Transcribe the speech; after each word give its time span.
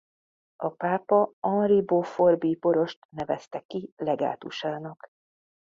A 0.55 0.69
pápa 0.69 1.31
Henry 1.41 1.81
Beaufort 1.81 2.39
bíborost 2.39 2.99
nevezte 3.11 3.59
ki 3.67 3.93
legátusának. 3.97 5.11